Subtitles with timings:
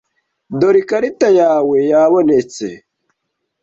[0.59, 2.67] Dore ikarita yawe yabonetse.